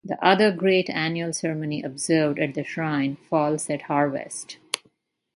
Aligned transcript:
The 0.03 0.17
other 0.25 0.51
great 0.51 0.89
annual 0.89 1.31
ceremony 1.31 1.83
observed 1.83 2.39
at 2.39 2.55
the 2.55 2.63
shrine 2.63 3.17
falls 3.29 3.69
at 3.69 3.83
harvest. 3.83 4.57